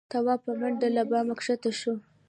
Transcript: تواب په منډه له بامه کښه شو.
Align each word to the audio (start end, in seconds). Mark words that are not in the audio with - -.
تواب 0.11 0.39
په 0.45 0.51
منډه 0.59 0.87
له 0.95 1.03
بامه 1.09 1.33
کښه 1.39 1.55
شو. 1.79 1.93